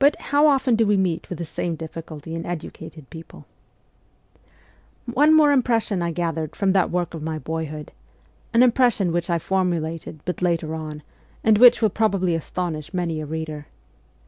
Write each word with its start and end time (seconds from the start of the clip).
But, 0.00 0.16
how 0.34 0.48
often 0.48 0.74
do 0.74 0.84
we 0.84 0.96
meet 0.96 1.28
with 1.30 1.38
the 1.38 1.44
same 1.44 1.76
difficulty 1.76 2.34
in 2.34 2.44
educated 2.44 3.08
people! 3.10 3.46
One 5.04 5.32
more 5.36 5.52
impression 5.52 6.02
I 6.02 6.10
gathered 6.10 6.56
from 6.56 6.72
that 6.72 6.90
work 6.90 7.14
of 7.14 7.22
my 7.22 7.38
boyhood 7.38 7.92
an 8.52 8.64
impression 8.64 9.12
which 9.12 9.30
I 9.30 9.38
formulated 9.38 10.18
but 10.24 10.42
later 10.42 10.74
on, 10.74 11.04
and 11.44 11.58
which 11.58 11.80
will 11.80 11.90
probably 11.90 12.34
astonish 12.34 12.92
many 12.92 13.20
a 13.20 13.24
reader. 13.26 13.68